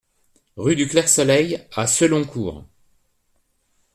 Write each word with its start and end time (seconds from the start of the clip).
Rue 0.57 0.75
du 0.75 0.87
Clair 0.87 1.07
Soleil 1.07 1.63
à 1.75 1.85
Seloncourt 1.85 2.65